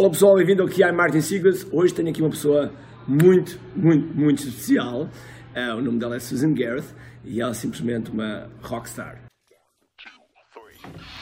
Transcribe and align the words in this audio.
Olá 0.00 0.08
pessoal, 0.08 0.34
bem-vindo 0.36 0.62
aqui 0.62 0.82
a 0.82 0.90
Martin 0.90 1.20
Secrets. 1.20 1.66
Hoje 1.70 1.92
tenho 1.92 2.08
aqui 2.08 2.22
uma 2.22 2.30
pessoa 2.30 2.72
muito, 3.06 3.60
muito, 3.76 4.16
muito 4.16 4.42
especial. 4.42 5.02
Uh, 5.02 5.76
o 5.76 5.82
nome 5.82 5.98
dela 5.98 6.16
é 6.16 6.18
Susan 6.18 6.54
Gareth 6.54 6.86
e 7.22 7.38
ela 7.38 7.50
é 7.50 7.54
simplesmente 7.54 8.10
uma 8.10 8.48
rockstar. 8.62 9.20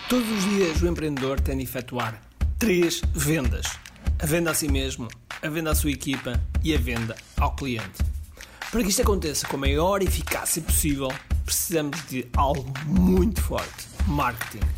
Todos 0.09 0.31
os 0.31 0.45
dias 0.45 0.81
o 0.81 0.87
empreendedor 0.87 1.41
tem 1.41 1.57
de 1.57 1.65
efetuar 1.65 2.23
três 2.57 3.03
vendas: 3.13 3.67
a 4.17 4.27
venda 4.27 4.53
a 4.53 4.55
si 4.55 4.71
mesmo, 4.71 5.09
a 5.43 5.49
venda 5.49 5.73
à 5.73 5.75
sua 5.75 5.91
equipa 5.91 6.41
e 6.63 6.73
a 6.73 6.79
venda 6.79 7.17
ao 7.37 7.57
cliente. 7.57 7.99
Para 8.71 8.85
que 8.85 8.91
isto 8.91 9.03
aconteça 9.03 9.49
com 9.49 9.57
a 9.57 9.61
maior 9.61 10.03
eficácia 10.03 10.63
possível, 10.63 11.09
precisamos 11.45 12.01
de 12.07 12.29
algo 12.37 12.73
muito 12.87 13.43
forte: 13.43 13.89
marketing. 14.07 14.78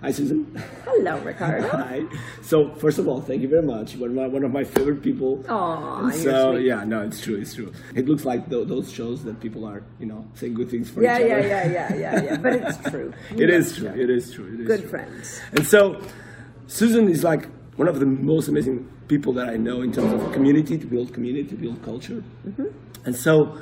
Hi, 0.00 0.10
Susan. 0.10 0.46
Hello, 0.84 1.16
Ricardo. 1.18 1.68
Hi. 1.76 2.02
So, 2.42 2.74
first 2.74 2.98
of 2.98 3.06
all, 3.06 3.20
thank 3.20 3.40
you 3.40 3.46
very 3.48 3.62
much. 3.62 3.94
One 3.94 4.10
of 4.10 4.16
my, 4.16 4.26
one 4.26 4.42
of 4.42 4.50
my 4.52 4.64
favorite 4.64 5.00
people. 5.00 5.44
You're 5.46 6.12
so 6.12 6.54
sweet. 6.54 6.66
yeah, 6.66 6.82
no, 6.82 7.02
it's 7.02 7.20
true, 7.20 7.36
it's 7.36 7.54
true. 7.54 7.72
It 7.94 8.08
looks 8.08 8.24
like 8.24 8.48
tho- 8.48 8.64
those 8.64 8.90
shows 8.90 9.22
that 9.24 9.38
people 9.38 9.64
are, 9.64 9.84
you 10.00 10.06
know, 10.06 10.26
saying 10.34 10.54
good 10.54 10.70
things 10.70 10.90
for 10.90 11.02
Yeah, 11.04 11.18
each 11.20 11.26
yeah, 11.28 11.34
other. 11.36 11.46
yeah, 11.48 11.66
yeah, 11.70 11.94
yeah, 11.96 12.22
yeah. 12.24 12.36
But 12.36 12.54
it's 12.54 12.78
true. 12.90 13.12
It 13.36 13.48
is 13.48 13.76
true. 13.76 13.88
It 13.90 14.10
is 14.10 14.32
true. 14.32 14.46
It 14.54 14.60
is 14.62 14.66
Good 14.66 14.80
true. 14.80 14.88
friends. 14.88 15.40
And 15.52 15.64
so, 15.64 16.00
Susan 16.66 17.08
is 17.08 17.22
like 17.22 17.46
one 17.76 17.86
of 17.86 18.00
the 18.00 18.06
most 18.06 18.48
amazing 18.48 18.90
people 19.06 19.32
that 19.34 19.48
I 19.50 19.56
know 19.56 19.82
in 19.82 19.92
terms 19.92 20.12
of 20.20 20.32
community, 20.32 20.78
to 20.78 20.86
build 20.86 21.12
community, 21.14 21.48
to 21.50 21.54
build 21.54 21.80
culture. 21.84 22.24
Mm-hmm. 22.48 22.66
And 23.04 23.14
so, 23.14 23.56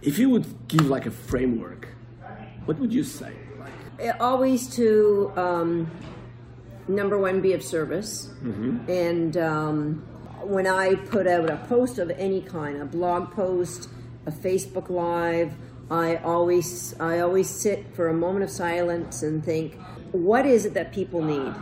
if 0.00 0.18
you 0.18 0.28
would 0.30 0.66
give 0.66 0.88
like 0.88 1.06
a 1.06 1.12
framework, 1.12 1.86
what 2.64 2.80
would 2.80 2.92
you 2.92 3.04
say? 3.04 3.32
Uh, 4.00 4.12
Always 4.20 4.68
to 4.76 5.32
um, 5.36 5.90
number 6.88 7.18
one, 7.18 7.40
be 7.40 7.52
of 7.52 7.62
service, 7.62 8.30
and 8.88 9.36
um, 9.36 10.02
when 10.42 10.66
I 10.66 10.94
put 10.94 11.26
out 11.26 11.50
a 11.50 11.56
post 11.68 11.98
of 11.98 12.10
any 12.10 12.40
kind, 12.40 12.80
a 12.82 12.84
blog 12.84 13.30
post, 13.32 13.88
a 14.26 14.30
Facebook 14.32 14.88
live, 14.90 15.52
I 15.90 16.16
always 16.16 16.94
I 17.00 17.20
always 17.20 17.48
sit 17.48 17.94
for 17.94 18.08
a 18.08 18.14
moment 18.14 18.44
of 18.44 18.50
silence 18.50 19.22
and 19.22 19.44
think. 19.44 19.78
What 20.12 20.44
is 20.44 20.66
it 20.66 20.74
that 20.74 20.92
people 20.92 21.22
need? 21.22 21.54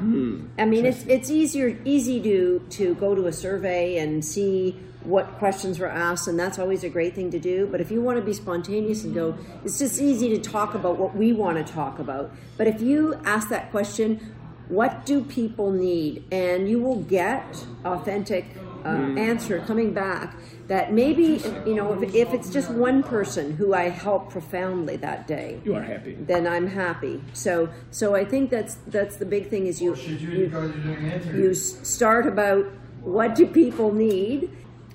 I 0.59 0.65
mean, 0.65 0.85
it's 0.85 1.05
it's 1.07 1.31
easier 1.31 1.79
easy 1.85 2.21
to 2.23 2.59
to 2.71 2.95
go 2.97 3.15
to 3.15 3.27
a 3.29 3.33
survey 3.33 3.99
and 3.99 4.25
see 4.25 4.77
what 5.05 5.27
questions 5.39 5.79
were 5.79 5.89
asked, 5.89 6.29
and 6.29 6.39
that's 6.39 6.59
always 6.59 6.85
a 6.85 6.89
great 6.89 7.15
thing 7.15 7.31
to 7.31 7.39
do. 7.39 7.67
But 7.67 7.81
if 7.81 7.91
you 7.91 8.01
want 8.03 8.19
to 8.19 8.25
be 8.25 8.33
spontaneous 8.35 9.05
and 9.05 9.15
go, 9.15 9.37
it's 9.65 9.79
just 9.79 10.01
easy 10.01 10.29
to 10.31 10.39
talk 10.39 10.75
about 10.75 10.99
what 10.99 11.17
we 11.17 11.33
want 11.33 11.65
to 11.65 11.73
talk 11.73 11.99
about. 11.99 12.31
But 12.59 12.67
if 12.67 12.81
you 12.83 13.15
ask 13.25 13.49
that 13.49 13.71
question, 13.71 14.35
what 14.69 15.07
do 15.07 15.25
people 15.25 15.71
need? 15.73 16.25
And 16.31 16.69
you 16.69 16.81
will 16.81 17.01
get 17.03 17.65
authentic 17.85 18.45
uh, 18.85 18.89
answer 18.89 19.61
coming 19.67 19.93
back 19.93 20.37
that 20.69 20.93
maybe, 20.93 21.43
you 21.67 21.75
know, 21.75 22.01
if, 22.01 22.15
if 22.15 22.33
it's 22.33 22.49
just 22.51 22.71
one 22.71 23.03
person 23.03 23.53
who 23.57 23.75
I 23.75 23.89
help 23.89 24.31
profoundly 24.31 24.97
that 24.99 25.27
day, 25.27 25.61
you 25.65 25.75
are 25.75 25.83
happy. 25.83 26.15
then 26.15 26.47
I'm 26.47 26.67
happy. 26.69 27.21
So, 27.33 27.69
so 27.91 28.15
I 28.15 28.25
think 28.25 28.51
that's 28.51 28.77
that's 28.87 29.17
the 29.17 29.27
big 29.27 29.49
thing 29.49 29.67
is 29.67 29.83
you 29.83 29.95
you, 29.97 30.51
you 31.35 31.51
s- 31.51 31.79
start 31.83 32.27
about 32.27 32.65
what 33.03 33.35
do 33.35 33.47
people 33.47 33.93
need, 33.93 34.51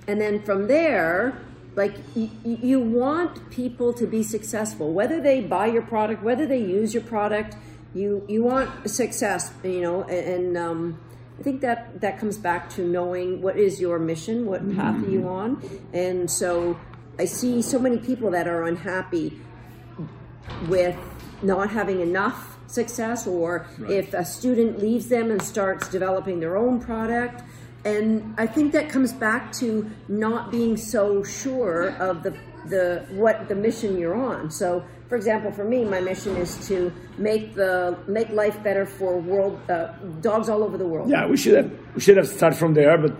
and 0.07 0.21
then 0.21 0.41
from 0.41 0.67
there, 0.67 1.37
like 1.75 1.95
you 2.15 2.79
want 2.79 3.49
people 3.49 3.93
to 3.93 4.07
be 4.07 4.23
successful, 4.23 4.93
whether 4.93 5.19
they 5.21 5.41
buy 5.41 5.65
your 5.67 5.81
product, 5.81 6.23
whether 6.23 6.45
they 6.45 6.59
use 6.59 6.93
your 6.93 7.03
product. 7.03 7.55
You 7.93 8.25
you 8.27 8.43
want 8.43 8.89
success, 8.89 9.51
you 9.63 9.81
know, 9.81 10.03
and. 10.03 10.27
and 10.27 10.57
um, 10.57 10.99
I 11.37 11.43
think 11.43 11.59
that 11.61 11.99
that 11.99 12.17
comes 12.17 12.37
back 12.37 12.69
to 12.71 12.87
knowing 12.87 13.41
what 13.41 13.57
is 13.57 13.81
your 13.81 13.99
mission, 13.99 14.45
what 14.45 14.61
path 14.73 15.03
are 15.03 15.09
you 15.09 15.27
on, 15.27 15.61
and 15.91 16.31
so 16.31 16.79
I 17.19 17.25
see 17.25 17.61
so 17.61 17.77
many 17.77 17.97
people 17.97 18.31
that 18.31 18.47
are 18.47 18.63
unhappy 18.63 19.39
with 20.69 20.95
not 21.41 21.71
having 21.71 22.01
enough 22.01 22.57
success 22.67 23.27
or 23.27 23.67
if 23.87 24.13
a 24.13 24.25
student 24.25 24.79
leaves 24.79 25.07
them 25.07 25.31
and 25.31 25.41
starts 25.41 25.87
developing 25.89 26.39
their 26.39 26.57
own 26.57 26.79
product 26.79 27.43
and 27.85 28.33
i 28.37 28.45
think 28.45 28.73
that 28.73 28.89
comes 28.89 29.13
back 29.13 29.51
to 29.51 29.89
not 30.07 30.51
being 30.51 30.75
so 30.75 31.23
sure 31.23 31.89
of 31.97 32.23
the 32.23 32.35
the 32.65 33.05
what 33.11 33.47
the 33.47 33.55
mission 33.55 33.97
you're 33.97 34.15
on 34.15 34.49
so 34.49 34.83
for 35.07 35.15
example 35.15 35.51
for 35.51 35.63
me 35.63 35.85
my 35.85 36.01
mission 36.01 36.35
is 36.35 36.67
to 36.67 36.91
make 37.17 37.53
the 37.53 37.97
make 38.07 38.29
life 38.29 38.61
better 38.63 38.85
for 38.85 39.19
world 39.19 39.59
uh, 39.69 39.87
dogs 40.21 40.49
all 40.49 40.63
over 40.63 40.77
the 40.77 40.87
world 40.87 41.09
Yeah, 41.09 41.27
we 41.27 41.37
should 41.37 41.55
have 41.55 41.71
we 41.93 42.01
should 42.01 42.17
have 42.17 42.27
started 42.27 42.57
from 42.57 42.73
there, 42.73 42.97
but 42.97 43.13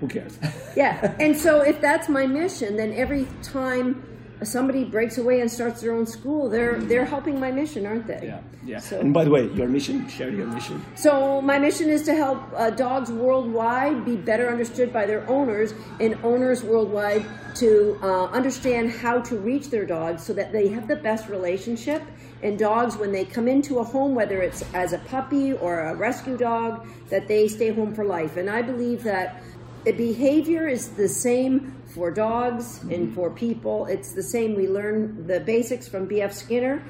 who 0.00 0.08
cares? 0.08 0.38
yeah. 0.76 1.14
And 1.20 1.36
so 1.36 1.60
if 1.60 1.80
that's 1.80 2.08
my 2.08 2.26
mission, 2.26 2.76
then 2.76 2.92
every 2.94 3.28
time 3.42 4.02
somebody 4.44 4.84
breaks 4.84 5.18
away 5.18 5.40
and 5.40 5.50
starts 5.50 5.80
their 5.80 5.92
own 5.94 6.06
school, 6.06 6.48
they're 6.48 6.80
they're 6.80 7.04
helping 7.04 7.38
my 7.40 7.50
mission, 7.50 7.86
aren't 7.86 8.06
they? 8.06 8.20
yeah, 8.24 8.40
yeah. 8.64 8.78
So, 8.78 8.98
And 9.00 9.12
by 9.12 9.24
the 9.24 9.30
way, 9.30 9.48
your 9.52 9.68
mission, 9.68 10.08
share 10.08 10.30
your 10.30 10.46
mission. 10.46 10.84
so 10.94 11.40
my 11.42 11.58
mission 11.58 11.88
is 11.88 12.02
to 12.04 12.14
help 12.14 12.42
uh, 12.56 12.70
dogs 12.70 13.10
worldwide 13.10 14.04
be 14.04 14.16
better 14.16 14.48
understood 14.48 14.92
by 14.92 15.06
their 15.06 15.28
owners 15.28 15.74
and 16.00 16.16
owners 16.24 16.62
worldwide 16.62 17.24
to 17.56 17.98
uh, 18.02 18.26
understand 18.26 18.90
how 18.90 19.20
to 19.20 19.36
reach 19.36 19.68
their 19.70 19.84
dogs 19.86 20.22
so 20.22 20.32
that 20.32 20.52
they 20.52 20.68
have 20.68 20.88
the 20.88 20.96
best 20.96 21.28
relationship. 21.28 22.02
And 22.42 22.58
dogs, 22.58 22.96
when 22.96 23.12
they 23.12 23.24
come 23.24 23.46
into 23.46 23.78
a 23.78 23.84
home, 23.84 24.16
whether 24.16 24.42
it's 24.42 24.64
as 24.74 24.92
a 24.92 24.98
puppy 24.98 25.52
or 25.52 25.80
a 25.80 25.94
rescue 25.94 26.36
dog, 26.36 26.88
that 27.08 27.28
they 27.28 27.46
stay 27.46 27.70
home 27.72 27.94
for 27.94 28.04
life. 28.04 28.36
And 28.36 28.50
I 28.50 28.62
believe 28.62 29.04
that 29.04 29.40
the 29.84 29.92
behavior 29.92 30.68
is 30.68 30.90
the 30.90 31.08
same 31.08 31.82
for 31.86 32.10
dogs 32.10 32.82
and 32.84 33.14
for 33.14 33.30
people. 33.30 33.86
It's 33.86 34.12
the 34.12 34.22
same. 34.22 34.54
We 34.54 34.68
learn 34.68 35.26
the 35.26 35.40
basics 35.40 35.88
from 35.88 36.06
B.F. 36.06 36.32
Skinner. 36.32 36.82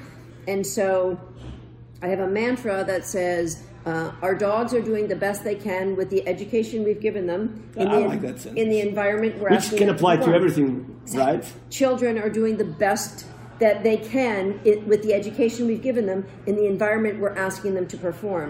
And 0.47 0.65
so 0.65 1.19
I 2.01 2.07
have 2.07 2.19
a 2.19 2.27
mantra 2.27 2.83
that 2.85 3.05
says, 3.05 3.63
uh, 3.85 4.11
our 4.21 4.35
dogs 4.35 4.73
are 4.73 4.81
doing 4.81 5.07
the 5.07 5.15
best 5.15 5.43
they 5.43 5.55
can 5.55 5.95
with 5.95 6.09
the 6.09 6.25
education 6.27 6.83
we've 6.83 7.01
given 7.01 7.27
them 7.27 7.69
in, 7.75 7.87
I 7.87 7.99
the, 7.99 8.07
like 8.07 8.45
in 8.55 8.69
the 8.69 8.79
environment 8.79 9.37
we're 9.39 9.49
Which 9.49 9.71
can 9.71 9.89
apply 9.89 10.17
to 10.17 10.33
everything, 10.33 11.01
right? 11.13 11.45
Children 11.69 12.17
are 12.17 12.29
doing 12.29 12.55
the 12.55 12.65
best 12.65 13.25
that 13.63 13.81
they 13.81 13.95
can 13.95 14.59
i 14.65 14.71
with 14.91 15.01
the 15.03 15.13
education 15.13 15.65
we've 15.65 15.81
given 15.81 16.05
them 16.05 16.21
in 16.47 16.55
the 16.57 16.65
environment 16.65 17.17
we're 17.23 17.37
asking 17.47 17.73
them 17.77 17.87
to 17.87 17.97
perform. 17.97 18.49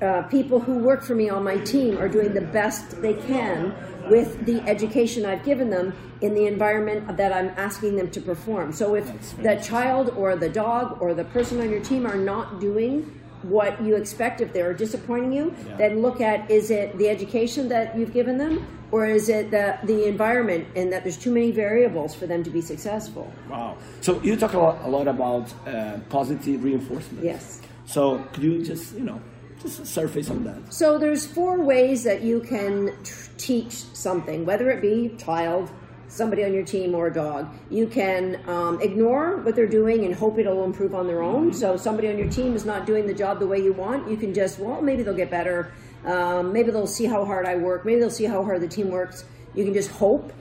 Uh, 0.00 0.22
people 0.36 0.60
who 0.60 0.74
work 0.78 1.02
for 1.02 1.16
me 1.16 1.28
on 1.28 1.42
my 1.42 1.58
team 1.72 1.98
are 1.98 2.08
doing 2.08 2.32
the 2.32 2.46
best 2.58 3.02
they 3.02 3.14
can 3.14 3.74
with 4.08 4.46
the 4.46 4.60
education 4.74 5.26
I've 5.26 5.44
given 5.44 5.70
them 5.70 5.92
in 6.20 6.34
the 6.34 6.46
environment 6.46 7.16
that 7.16 7.32
I'm 7.32 7.50
asking 7.56 7.96
them 7.96 8.10
to 8.12 8.20
perform. 8.20 8.72
So 8.72 8.94
if 8.94 9.06
the 9.42 9.56
child 9.56 10.10
or 10.10 10.36
the 10.36 10.48
dog 10.48 11.02
or 11.02 11.14
the 11.14 11.24
person 11.24 11.60
on 11.60 11.68
your 11.68 11.80
team 11.80 12.06
are 12.06 12.16
not 12.32 12.60
doing 12.60 13.17
what 13.42 13.80
you 13.82 13.96
expect 13.96 14.40
if 14.40 14.52
they're 14.52 14.74
disappointing 14.74 15.32
you, 15.32 15.54
then 15.76 16.02
look 16.02 16.20
at 16.20 16.50
is 16.50 16.70
it 16.70 16.96
the 16.98 17.08
education 17.08 17.68
that 17.68 17.96
you've 17.96 18.12
given 18.12 18.38
them 18.38 18.66
or 18.90 19.06
is 19.06 19.28
it 19.28 19.50
the, 19.50 19.78
the 19.84 20.06
environment 20.06 20.66
and 20.74 20.92
that 20.92 21.02
there's 21.04 21.18
too 21.18 21.32
many 21.32 21.50
variables 21.50 22.14
for 22.14 22.26
them 22.26 22.42
to 22.42 22.50
be 22.50 22.60
successful? 22.60 23.32
Wow. 23.48 23.76
So 24.00 24.20
you 24.22 24.36
talk 24.36 24.54
a 24.54 24.58
lot, 24.58 24.84
a 24.84 24.88
lot 24.88 25.08
about 25.08 25.52
uh, 25.66 25.98
positive 26.08 26.64
reinforcement. 26.64 27.24
Yes. 27.24 27.60
So 27.86 28.18
could 28.32 28.42
you 28.42 28.64
just, 28.64 28.94
you 28.94 29.04
know, 29.04 29.20
just 29.60 29.86
surface 29.86 30.30
on 30.30 30.44
that? 30.44 30.72
So 30.72 30.98
there's 30.98 31.26
four 31.26 31.60
ways 31.60 32.04
that 32.04 32.22
you 32.22 32.40
can 32.40 32.92
tr- 33.04 33.30
teach 33.36 33.72
something, 33.72 34.44
whether 34.44 34.70
it 34.70 34.80
be 34.80 35.14
child, 35.18 35.70
somebody 36.08 36.44
on 36.44 36.52
your 36.52 36.64
team, 36.64 36.94
or 36.94 37.06
a 37.06 37.12
dog. 37.12 37.48
You 37.70 37.86
can 37.86 38.40
um, 38.48 38.80
ignore 38.80 39.36
what 39.38 39.54
they're 39.54 39.66
doing 39.66 40.04
and 40.04 40.14
hope 40.14 40.38
it'll 40.38 40.64
improve 40.64 40.94
on 40.94 41.06
their 41.06 41.22
own. 41.22 41.52
So 41.52 41.76
somebody 41.76 42.08
on 42.08 42.18
your 42.18 42.30
team 42.30 42.54
is 42.54 42.64
not 42.64 42.86
doing 42.86 43.06
the 43.06 43.14
job 43.14 43.38
the 43.38 43.46
way 43.46 43.58
you 43.58 43.72
want. 43.72 44.10
You 44.10 44.16
can 44.16 44.34
just, 44.34 44.58
well, 44.58 44.80
maybe 44.82 45.02
they'll 45.02 45.14
get 45.14 45.30
better. 45.30 45.72
Um, 46.04 46.52
maybe 46.52 46.70
they'll 46.70 46.86
see 46.86 47.04
how 47.04 47.24
hard 47.24 47.46
I 47.46 47.56
work. 47.56 47.84
Maybe 47.84 48.00
they'll 48.00 48.10
see 48.10 48.24
how 48.24 48.42
hard 48.42 48.60
the 48.60 48.68
team 48.68 48.90
works. 48.90 49.24
You 49.54 49.64
can 49.64 49.74
just 49.74 49.90
hope. 49.90 50.32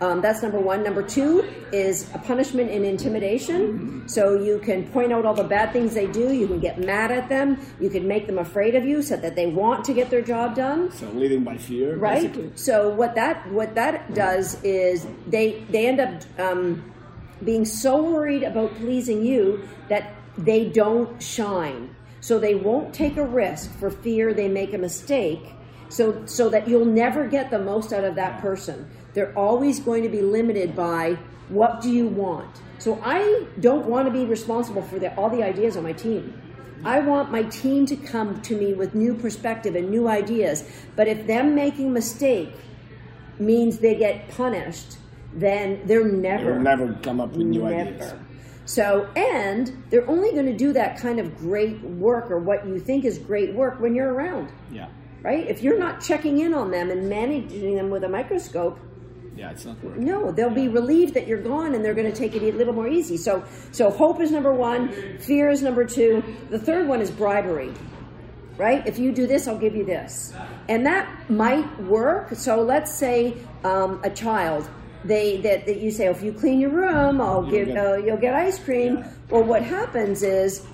Um, 0.00 0.20
that's 0.20 0.42
number 0.42 0.58
one. 0.60 0.82
Number 0.82 1.02
two 1.02 1.48
is 1.72 2.12
a 2.12 2.18
punishment 2.18 2.70
and 2.70 2.84
intimidation. 2.84 4.06
So 4.08 4.38
you 4.38 4.58
can 4.58 4.86
point 4.88 5.10
out 5.12 5.24
all 5.24 5.32
the 5.32 5.42
bad 5.44 5.72
things 5.72 5.94
they 5.94 6.06
do. 6.06 6.32
You 6.34 6.46
can 6.46 6.60
get 6.60 6.78
mad 6.78 7.10
at 7.10 7.30
them. 7.30 7.58
You 7.80 7.88
can 7.88 8.06
make 8.06 8.26
them 8.26 8.38
afraid 8.38 8.74
of 8.74 8.84
you 8.84 9.00
so 9.00 9.16
that 9.16 9.36
they 9.36 9.46
want 9.46 9.84
to 9.86 9.94
get 9.94 10.10
their 10.10 10.20
job 10.20 10.54
done. 10.54 10.92
So 10.92 11.08
leading 11.12 11.44
by 11.44 11.56
fear, 11.56 11.96
Right. 11.96 12.22
basically. 12.30 12.50
So 12.56 12.90
what 12.90 13.14
that 13.14 13.50
what 13.50 13.74
that 13.76 14.12
does 14.14 14.62
is 14.62 15.06
they 15.26 15.64
they 15.70 15.86
end 15.86 16.00
up 16.00 16.22
um, 16.38 16.92
being 17.42 17.64
so 17.64 18.02
worried 18.02 18.42
about 18.42 18.74
pleasing 18.74 19.24
you 19.24 19.66
that 19.88 20.12
they 20.36 20.66
don't 20.68 21.22
shine. 21.22 21.94
So 22.20 22.38
they 22.38 22.54
won't 22.54 22.92
take 22.92 23.16
a 23.16 23.24
risk 23.24 23.72
for 23.78 23.90
fear 23.90 24.34
they 24.34 24.48
make 24.48 24.74
a 24.74 24.78
mistake. 24.78 25.52
So 25.88 26.24
so 26.26 26.48
that 26.50 26.68
you'll 26.68 26.84
never 26.84 27.26
get 27.26 27.50
the 27.50 27.58
most 27.58 27.92
out 27.92 28.04
of 28.04 28.14
that 28.16 28.40
person. 28.40 28.88
They're 29.14 29.36
always 29.38 29.80
going 29.80 30.02
to 30.02 30.08
be 30.08 30.20
limited 30.20 30.74
by 30.76 31.16
what 31.48 31.80
do 31.80 31.90
you 31.90 32.06
want. 32.06 32.50
So 32.78 33.00
I 33.02 33.46
don't 33.60 33.86
want 33.86 34.06
to 34.06 34.12
be 34.12 34.24
responsible 34.24 34.82
for 34.82 34.98
the, 34.98 35.14
all 35.16 35.30
the 35.30 35.42
ideas 35.42 35.76
on 35.76 35.84
my 35.84 35.92
team. 35.92 36.34
I 36.84 36.98
want 37.00 37.30
my 37.30 37.44
team 37.44 37.86
to 37.86 37.96
come 37.96 38.42
to 38.42 38.56
me 38.56 38.74
with 38.74 38.94
new 38.94 39.14
perspective 39.14 39.74
and 39.76 39.90
new 39.90 40.08
ideas. 40.08 40.64
But 40.94 41.08
if 41.08 41.26
them 41.26 41.54
making 41.54 41.92
mistake 41.92 42.52
means 43.38 43.78
they 43.78 43.94
get 43.94 44.28
punished, 44.28 44.98
then 45.32 45.80
they're 45.86 46.04
never 46.04 46.54
You'll 46.54 46.62
never 46.62 46.92
come 47.02 47.20
up 47.20 47.30
with 47.30 47.46
new 47.46 47.62
never. 47.62 47.88
ideas. 47.90 48.14
So, 48.66 49.08
and 49.16 49.84
they're 49.90 50.08
only 50.10 50.32
going 50.32 50.46
to 50.46 50.56
do 50.56 50.72
that 50.72 50.98
kind 50.98 51.20
of 51.20 51.36
great 51.38 51.80
work 51.82 52.30
or 52.30 52.38
what 52.40 52.66
you 52.66 52.78
think 52.80 53.04
is 53.04 53.16
great 53.18 53.54
work 53.54 53.78
when 53.80 53.94
you're 53.94 54.12
around, 54.12 54.50
Yeah, 54.72 54.88
right? 55.26 55.44
If 55.48 55.60
you're 55.60 55.76
not 55.76 56.00
checking 56.00 56.38
in 56.38 56.54
on 56.54 56.70
them 56.70 56.88
and 56.92 57.08
managing 57.08 57.74
them 57.74 57.90
with 57.90 58.04
a 58.04 58.08
microscope, 58.08 58.78
yeah, 59.34 59.50
it's 59.50 59.64
not 59.66 59.82
working. 59.82 60.04
no, 60.04 60.30
they'll 60.30 60.48
be 60.64 60.68
relieved 60.68 61.14
that 61.14 61.26
you're 61.26 61.42
gone 61.42 61.74
and 61.74 61.84
they're 61.84 61.94
going 62.00 62.10
to 62.10 62.16
take 62.16 62.36
it 62.36 62.42
a 62.44 62.56
little 62.56 62.72
more 62.72 62.86
easy. 62.86 63.16
So, 63.16 63.44
so 63.72 63.90
hope 63.90 64.20
is 64.20 64.30
number 64.30 64.54
one, 64.54 64.82
fear 65.18 65.50
is 65.50 65.62
number 65.62 65.84
two. 65.84 66.22
The 66.48 66.60
third 66.60 66.86
one 66.86 67.00
is 67.02 67.10
bribery, 67.10 67.72
right? 68.56 68.86
If 68.86 69.00
you 69.00 69.10
do 69.10 69.26
this, 69.26 69.48
I'll 69.48 69.58
give 69.58 69.74
you 69.74 69.84
this, 69.84 70.32
and 70.68 70.86
that 70.86 71.28
might 71.28 71.68
work. 71.82 72.34
So 72.36 72.62
let's 72.62 72.94
say 72.94 73.34
um, 73.64 74.00
a 74.04 74.10
child. 74.10 74.70
They 75.04 75.36
that, 75.42 75.66
that 75.66 75.78
you 75.80 75.90
say, 75.90 76.06
oh, 76.08 76.12
if 76.12 76.22
you 76.22 76.32
clean 76.32 76.58
your 76.60 76.70
room, 76.70 77.20
I'll 77.20 77.42
You'll 77.42 77.50
give 77.50 77.66
get- 77.68 77.76
uh, 77.84 77.96
you'll 77.96 78.16
get 78.16 78.32
ice 78.34 78.58
cream. 78.58 79.04
Well, 79.28 79.42
what 79.42 79.62
happens 79.62 80.22
is 80.22 80.64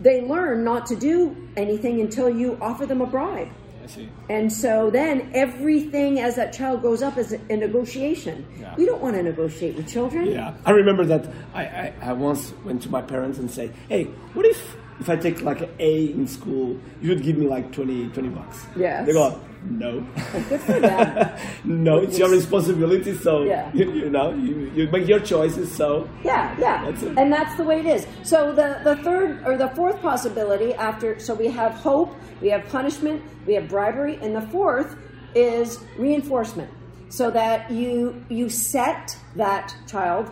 they 0.00 0.22
learn 0.22 0.62
not 0.64 0.86
to 0.86 0.96
do 0.96 1.36
anything 1.56 2.00
until 2.00 2.30
you 2.30 2.56
offer 2.60 2.86
them 2.86 3.00
a 3.00 3.06
bribe. 3.06 3.48
I 3.86 3.88
see. 3.88 4.08
And 4.28 4.52
so 4.52 4.90
then 4.90 5.30
everything 5.32 6.18
as 6.18 6.34
that 6.34 6.52
child 6.52 6.80
grows 6.80 7.02
up 7.02 7.16
is 7.16 7.32
a 7.32 7.56
negotiation. 7.56 8.44
Yeah. 8.58 8.74
We 8.76 8.84
don't 8.84 9.00
want 9.00 9.14
to 9.14 9.22
negotiate 9.22 9.76
with 9.76 9.88
children. 9.88 10.26
Yeah, 10.26 10.54
I 10.64 10.72
remember 10.72 11.04
that. 11.04 11.30
I, 11.54 11.62
I, 11.62 11.92
I 12.02 12.12
once 12.12 12.52
went 12.64 12.82
to 12.82 12.90
my 12.90 13.00
parents 13.00 13.38
and 13.38 13.48
say, 13.48 13.70
"Hey, 13.88 14.04
what 14.34 14.44
if 14.44 14.76
if 14.98 15.08
I 15.08 15.14
take 15.14 15.40
like 15.42 15.60
an 15.60 15.70
A 15.78 16.06
in 16.10 16.26
school, 16.26 16.76
you 17.00 17.10
would 17.10 17.22
give 17.22 17.36
me 17.36 17.46
like 17.46 17.70
20, 17.70 18.08
20 18.08 18.28
bucks?" 18.30 18.66
Yes. 18.76 19.06
They 19.06 19.12
go, 19.12 19.40
"No, 19.70 20.00
no, 21.64 21.98
it's 21.98 22.18
your 22.18 22.30
responsibility. 22.30 23.14
So 23.14 23.44
Yeah. 23.44 23.70
you, 23.74 23.90
you 23.92 24.10
know, 24.10 24.32
you, 24.34 24.70
you 24.74 24.88
make 24.88 25.06
your 25.08 25.20
choices. 25.20 25.74
So 25.74 26.08
Yeah, 26.24 26.54
yeah. 26.58 26.84
That's 26.84 27.02
it. 27.02 27.18
And 27.18 27.32
that's 27.32 27.56
the 27.56 27.64
way 27.64 27.80
it 27.80 27.86
is. 27.86 28.06
So 28.22 28.52
the, 28.52 28.80
the 28.84 28.96
third 29.02 29.42
or 29.46 29.56
the 29.56 29.68
fourth 29.70 30.00
possibility 30.00 30.74
after 30.74 31.18
so 31.18 31.34
we 31.34 31.48
have 31.48 31.72
hope, 31.72 32.14
we 32.40 32.48
have 32.48 32.66
punishment, 32.68 33.22
we 33.46 33.54
have 33.54 33.68
bribery, 33.68 34.18
and 34.22 34.34
the 34.34 34.42
fourth 34.42 34.96
is 35.34 35.80
reinforcement. 35.98 36.70
So 37.08 37.30
that 37.30 37.70
you 37.70 38.24
you 38.28 38.48
set 38.48 39.16
that 39.36 39.74
child, 39.86 40.30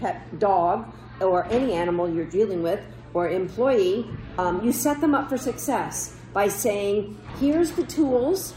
pet 0.00 0.38
dog, 0.38 0.92
or 1.20 1.46
any 1.46 1.72
animal 1.72 2.08
you're 2.08 2.24
dealing 2.26 2.62
with, 2.62 2.80
or 3.14 3.28
employee, 3.28 4.08
um, 4.38 4.64
you 4.64 4.72
set 4.72 5.00
them 5.00 5.14
up 5.14 5.28
for 5.28 5.36
success 5.36 6.16
by 6.32 6.48
saying, 6.48 7.18
here's 7.38 7.72
the 7.72 7.82
tools 7.84 8.54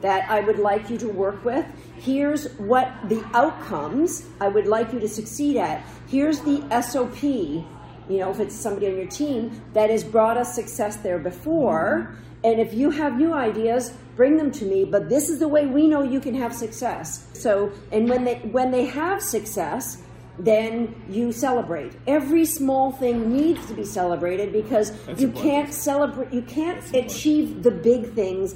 that 0.00 0.28
I 0.30 0.40
would 0.40 0.58
like 0.58 0.90
you 0.90 0.98
to 0.98 1.08
work 1.08 1.44
with. 1.44 1.64
Here's 1.98 2.52
what 2.54 2.92
the 3.08 3.24
outcomes 3.34 4.26
I 4.40 4.48
would 4.48 4.66
like 4.66 4.92
you 4.92 5.00
to 5.00 5.08
succeed 5.08 5.56
at. 5.56 5.84
Here's 6.06 6.40
the 6.40 6.62
SOP, 6.82 7.22
you 7.22 7.64
know, 8.08 8.30
if 8.30 8.40
it's 8.40 8.54
somebody 8.54 8.88
on 8.88 8.96
your 8.96 9.06
team 9.06 9.62
that 9.72 9.90
has 9.90 10.04
brought 10.04 10.36
us 10.36 10.54
success 10.54 10.96
there 10.96 11.18
before. 11.18 12.14
And 12.44 12.60
if 12.60 12.74
you 12.74 12.90
have 12.90 13.16
new 13.16 13.32
ideas, 13.32 13.92
bring 14.14 14.36
them 14.36 14.52
to 14.52 14.64
me, 14.64 14.84
but 14.84 15.08
this 15.08 15.28
is 15.28 15.38
the 15.38 15.48
way 15.48 15.66
we 15.66 15.88
know 15.88 16.02
you 16.02 16.20
can 16.20 16.34
have 16.34 16.54
success. 16.54 17.26
So, 17.32 17.72
and 17.90 18.08
when 18.08 18.24
they 18.24 18.36
when 18.38 18.70
they 18.70 18.84
have 18.86 19.22
success, 19.22 20.02
then 20.38 20.94
you 21.08 21.32
celebrate. 21.32 21.92
Every 22.06 22.44
small 22.44 22.92
thing 22.92 23.32
needs 23.34 23.66
to 23.66 23.74
be 23.74 23.84
celebrated 23.84 24.52
because 24.52 24.90
That's 25.06 25.20
you 25.20 25.28
important. 25.28 25.52
can't 25.52 25.74
celebrate 25.74 26.32
you 26.32 26.42
can't 26.42 26.94
achieve 26.94 27.62
the 27.62 27.70
big 27.70 28.12
things 28.12 28.54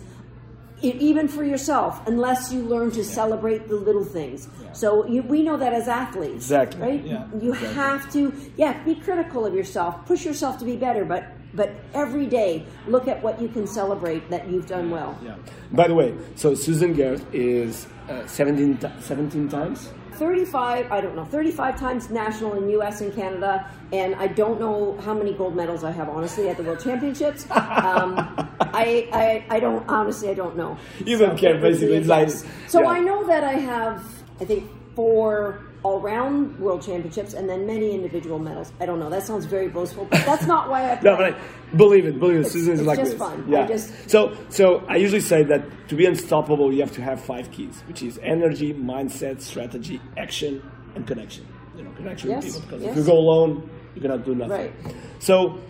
e- 0.83 0.97
even 0.99 1.29
for 1.29 1.45
yourself 1.45 2.07
unless 2.07 2.53
you 2.53 2.61
learn 2.63 2.91
to 2.93 3.05
celebrate 3.05 3.69
the 3.69 3.77
little 3.77 4.05
things. 4.05 4.49
So 4.73 5.07
you, 5.07 5.23
we 5.23 5.43
know 5.43 5.57
that 5.57 5.73
as 5.73 5.89
athletes 5.89 6.37
Exactly. 6.47 6.81
right? 6.81 7.05
Yeah, 7.05 7.27
you 7.41 7.53
exactly. 7.53 7.75
have 7.75 8.13
to 8.13 8.53
yeah 8.57 8.83
be 8.85 8.95
critical 8.95 9.47
of 9.47 9.55
yourself. 9.55 10.07
Push 10.07 10.25
yourself 10.25 10.59
to 10.59 10.65
be 10.65 10.77
better 10.77 11.05
but 11.05 11.25
but 11.55 11.71
every 11.95 12.27
day 12.27 12.65
look 12.87 13.09
at 13.09 13.21
what 13.23 13.41
you 13.43 13.49
can 13.49 13.67
celebrate 13.67 14.29
that 14.31 14.49
you've 14.49 14.67
done 14.67 14.91
well. 14.91 15.19
Yeah. 15.25 15.37
By 15.73 15.89
the 15.89 15.95
way, 15.95 16.15
so 16.37 16.55
Susan 16.55 16.95
Garrett 16.95 17.23
is 17.35 17.87
uh, 18.09 18.27
17, 18.27 18.79
17 19.01 19.49
times. 19.49 19.91
35 20.15 20.93
i 20.93 21.01
don't 21.01 21.17
know 21.17 21.25
35 21.25 21.79
times 21.81 22.11
national 22.11 22.53
in 22.53 22.69
us 22.83 23.01
and 23.01 23.15
canada 23.15 23.67
and 23.91 24.15
i 24.17 24.27
don't 24.27 24.61
know 24.61 24.95
how 25.01 25.15
many 25.15 25.33
gold 25.33 25.57
medals 25.57 25.83
i 25.83 25.91
have 25.91 26.11
honestly 26.11 26.47
at 26.51 26.59
the 26.59 26.63
world 26.63 26.79
championships. 26.79 27.47
Um, 27.81 28.50
I, 28.61 29.09
I 29.13 29.57
i 29.57 29.61
don't 29.61 29.89
honestly 29.89 30.29
i 30.31 30.35
don't 30.35 30.57
know 30.57 30.77
You 31.05 31.17
don't 31.19 31.37
care, 31.39 31.55
would 31.55 31.63
be 31.63 31.69
basically, 31.71 31.97
it's 31.97 32.09
like- 32.09 32.29
so 32.69 32.83
yeah. 32.83 32.89
i 32.89 33.01
know 33.01 33.27
that 33.27 33.43
i 33.45 33.55
have 33.55 34.05
i 34.41 34.45
think 34.45 34.71
four 34.95 35.61
all-round 35.83 36.59
world 36.59 36.83
championships 36.83 37.33
and 37.33 37.49
then 37.49 37.67
many 37.67 37.95
individual 37.95 38.39
medals 38.39 38.71
i 38.81 38.85
don't 38.87 39.01
know 39.01 39.09
that 39.09 39.23
sounds 39.23 39.47
very 39.47 39.69
boastful 39.69 40.05
but 40.11 40.25
that's 40.27 40.47
not 40.47 40.69
why 40.69 40.91
i 40.93 41.01
No, 41.03 41.17
but 41.17 41.35
I, 41.35 41.41
believe 41.77 42.05
it, 42.05 42.19
believe 42.21 42.41
it. 42.41 42.49
Susan 42.51 42.75
is 42.75 42.81
it's 42.81 42.87
like 42.87 42.99
just 42.99 43.13
this. 43.13 43.19
fun. 43.19 43.45
Yeah. 43.49 43.67
just- 43.67 44.11
so, 44.11 44.37
so 44.51 44.85
I 44.89 44.97
usually 44.97 45.21
say 45.23 45.43
that 45.45 45.63
to 45.89 45.95
be 45.95 46.05
unstoppable, 46.05 46.71
you 46.75 46.81
have 46.81 46.93
to 46.93 47.01
have 47.03 47.21
five 47.21 47.51
keys, 47.53 47.83
which 47.89 48.03
is 48.03 48.19
energy, 48.23 48.75
mindset, 48.75 49.41
strategy, 49.41 50.01
action, 50.19 50.61
and 50.97 51.07
connection. 51.07 51.47
You 51.77 51.85
know, 51.85 51.93
connection 51.93 52.31
Yes, 52.31 52.45
with 52.45 52.55
people. 52.55 52.61
Because 52.69 52.83
yes. 52.83 52.91
if 52.91 52.97
you 52.99 53.05
go 53.05 53.17
alone, 53.19 53.71
you 53.95 54.03
cannot 54.03 54.25
do 54.25 54.35
nothing. 54.35 54.51
Right. 54.85 54.95
So, 55.21 55.61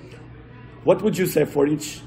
what 0.84 1.02
would 1.02 1.16
you 1.16 1.26
say 1.26 1.44
for 1.44 1.66
each 1.66 2.00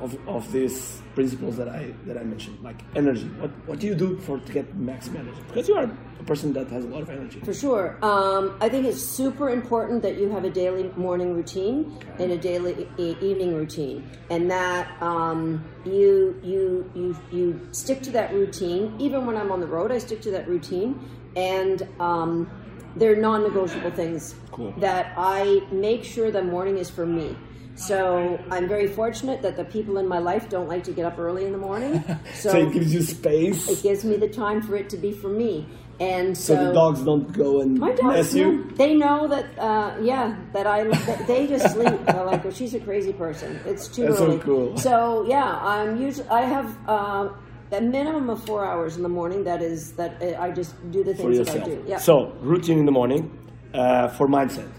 of, 0.00 0.16
of 0.28 0.50
these 0.52 1.00
principles 1.14 1.56
that 1.56 1.68
I 1.68 1.94
that 2.06 2.16
I 2.16 2.22
mentioned, 2.22 2.58
like 2.62 2.80
energy? 2.96 3.26
What 3.38 3.50
what 3.66 3.78
do 3.78 3.86
you 3.86 3.94
do 3.94 4.16
for 4.18 4.38
to 4.38 4.52
get 4.52 4.74
maximum 4.76 5.28
energy? 5.28 5.42
Because 5.48 5.68
you 5.68 5.74
are 5.76 5.84
a 6.18 6.22
person 6.24 6.52
that 6.54 6.68
has 6.68 6.84
a 6.84 6.88
lot 6.88 7.02
of 7.02 7.10
energy. 7.10 7.40
For 7.40 7.54
sure. 7.54 7.98
Um, 8.02 8.56
I 8.60 8.68
think 8.68 8.86
it's 8.86 9.00
super 9.02 9.50
important 9.50 10.02
that 10.02 10.16
you 10.16 10.28
have 10.30 10.44
a 10.44 10.50
daily 10.50 10.90
morning 10.96 11.34
routine 11.34 11.98
and 12.18 12.32
a 12.32 12.38
daily 12.38 12.88
e- 12.98 13.16
evening 13.20 13.54
routine, 13.54 14.08
and 14.30 14.50
that 14.50 15.00
um, 15.02 15.64
you 15.84 16.38
you 16.42 16.90
you 16.94 17.16
you 17.30 17.60
stick 17.72 18.02
to 18.02 18.10
that 18.12 18.32
routine. 18.32 18.94
Even 18.98 19.26
when 19.26 19.36
I'm 19.36 19.50
on 19.52 19.60
the 19.60 19.66
road, 19.66 19.92
I 19.92 19.98
stick 19.98 20.20
to 20.22 20.30
that 20.32 20.48
routine, 20.48 20.98
and 21.36 21.86
um, 22.00 22.50
they're 22.96 23.16
non-negotiable 23.16 23.92
things 23.92 24.34
Cool. 24.50 24.72
that 24.78 25.12
I 25.16 25.62
make 25.70 26.02
sure 26.04 26.30
the 26.32 26.42
morning 26.42 26.78
is 26.78 26.90
for 26.90 27.06
me. 27.06 27.36
So 27.80 28.38
I'm 28.50 28.68
very 28.68 28.86
fortunate 28.86 29.40
that 29.42 29.56
the 29.56 29.64
people 29.64 29.96
in 29.98 30.06
my 30.06 30.18
life 30.18 30.48
don't 30.50 30.68
like 30.68 30.84
to 30.84 30.92
get 30.92 31.06
up 31.06 31.18
early 31.18 31.46
in 31.46 31.52
the 31.52 31.58
morning. 31.58 32.04
So, 32.34 32.56
it 32.56 32.72
gives 32.72 32.94
you 32.94 33.02
space, 33.02 33.68
it 33.68 33.82
gives 33.82 34.04
me 34.04 34.16
the 34.16 34.28
time 34.28 34.62
for 34.62 34.76
it 34.76 34.88
to 34.90 34.96
be 34.96 35.12
for 35.12 35.28
me. 35.28 35.66
And 35.98 36.36
so, 36.36 36.54
so, 36.54 36.66
the 36.66 36.72
dogs 36.72 37.02
don't 37.02 37.30
go 37.32 37.60
and 37.60 37.78
my 37.78 37.88
mess 37.88 37.98
dogs, 37.98 38.34
you. 38.34 38.52
know, 38.52 38.70
they 38.76 38.94
know 38.94 39.28
that, 39.28 39.58
uh, 39.58 39.96
yeah, 40.00 40.36
that 40.54 40.66
I, 40.66 40.84
that 40.84 41.26
they 41.26 41.46
just 41.46 41.74
sleep. 41.74 41.98
They're 42.06 42.24
like, 42.24 42.42
well, 42.42 42.52
she's 42.52 42.74
a 42.74 42.80
crazy 42.80 43.12
person. 43.12 43.60
It's 43.66 43.88
too 43.88 44.04
That's 44.04 44.18
so 44.18 44.26
early. 44.26 44.38
cool. 44.38 44.76
So 44.78 45.26
yeah, 45.28 45.58
I'm 45.60 46.00
usually, 46.00 46.28
I 46.28 46.42
have 46.42 46.74
uh, 46.88 47.28
a 47.72 47.80
minimum 47.80 48.30
of 48.30 48.44
four 48.46 48.64
hours 48.64 48.96
in 48.96 49.02
the 49.02 49.10
morning. 49.10 49.44
That 49.44 49.60
is 49.60 49.92
that 49.92 50.22
I 50.38 50.50
just 50.50 50.74
do 50.90 51.04
the 51.04 51.14
things 51.14 51.38
that 51.38 51.62
I 51.62 51.64
do. 51.64 51.84
Yeah. 51.86 51.98
So 51.98 52.32
routine 52.40 52.78
in 52.78 52.86
the 52.86 52.92
morning 52.92 53.36
uh, 53.74 54.08
for 54.08 54.26
mindset. 54.26 54.70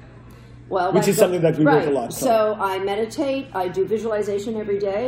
Well, 0.72 0.94
Which 0.94 1.08
is 1.10 1.18
something 1.18 1.42
that 1.42 1.58
we 1.58 1.66
work 1.66 1.86
a 1.86 1.90
lot, 2.00 2.14
so- 2.14 2.26
So 2.26 2.38
I 2.72 2.80
meditate. 2.80 3.48
I 3.54 3.68
do 3.68 3.82
visualization 3.86 4.56
every 4.64 4.80
day. 4.80 5.06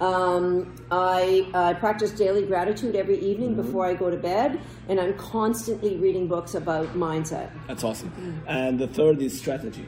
Um, 0.00 0.74
I, 0.90 1.46
I 1.54 1.74
practice 1.74 2.10
daily 2.24 2.44
gratitude 2.52 2.94
every 2.96 3.18
evening 3.30 3.50
Mm-hmm. 3.52 3.62
before 3.62 3.84
I 3.92 3.94
go 4.02 4.08
to 4.10 4.16
bed, 4.16 4.58
and 4.88 4.96
I'm 5.02 5.14
constantly 5.36 5.92
reading 6.04 6.24
books 6.34 6.52
about 6.62 6.86
mindset. 7.06 7.48
That's 7.68 7.84
awesome. 7.84 8.10
And 8.46 8.78
the 8.84 8.88
third 8.98 9.16
is 9.26 9.32
strategy. 9.44 9.86